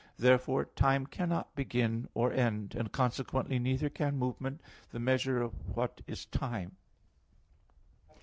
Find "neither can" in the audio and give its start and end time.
3.59-4.17